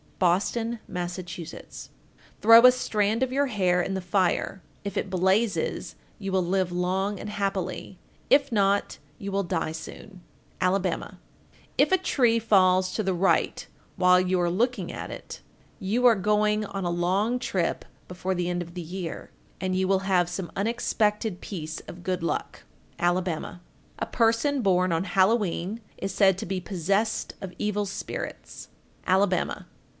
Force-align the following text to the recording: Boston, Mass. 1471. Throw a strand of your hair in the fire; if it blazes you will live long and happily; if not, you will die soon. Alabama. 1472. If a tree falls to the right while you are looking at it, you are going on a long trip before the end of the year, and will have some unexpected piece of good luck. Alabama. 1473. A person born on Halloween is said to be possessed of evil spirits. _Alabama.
Boston, 0.17 0.79
Mass. 0.87 1.17
1471. 1.17 1.91
Throw 2.41 2.63
a 2.67 2.71
strand 2.71 3.21
of 3.23 3.31
your 3.31 3.47
hair 3.47 3.81
in 3.83 3.95
the 3.95 4.01
fire; 4.01 4.61
if 4.83 4.95
it 4.95 5.09
blazes 5.09 5.95
you 6.19 6.31
will 6.31 6.45
live 6.45 6.71
long 6.71 7.19
and 7.19 7.29
happily; 7.29 7.97
if 8.29 8.51
not, 8.51 8.99
you 9.17 9.31
will 9.31 9.43
die 9.43 9.71
soon. 9.71 10.21
Alabama. 10.59 11.19
1472. 11.79 11.83
If 11.83 11.91
a 11.91 12.03
tree 12.03 12.39
falls 12.39 12.91
to 12.93 13.03
the 13.03 13.15
right 13.15 13.65
while 13.95 14.19
you 14.19 14.39
are 14.41 14.49
looking 14.49 14.91
at 14.91 15.09
it, 15.09 15.41
you 15.79 16.05
are 16.07 16.15
going 16.15 16.65
on 16.65 16.83
a 16.83 16.91
long 16.91 17.39
trip 17.39 17.83
before 18.07 18.35
the 18.35 18.49
end 18.49 18.61
of 18.61 18.75
the 18.75 18.81
year, 18.81 19.31
and 19.59 19.73
will 19.87 19.99
have 20.09 20.29
some 20.29 20.51
unexpected 20.55 21.41
piece 21.41 21.79
of 21.81 22.03
good 22.03 22.21
luck. 22.21 22.63
Alabama. 22.99 23.61
1473. 23.99 24.07
A 24.07 24.11
person 24.11 24.61
born 24.61 24.91
on 24.91 25.03
Halloween 25.03 25.79
is 25.97 26.13
said 26.13 26.37
to 26.39 26.45
be 26.47 26.59
possessed 26.59 27.33
of 27.41 27.53
evil 27.57 27.85
spirits. 27.87 28.69
_Alabama. 29.07 29.65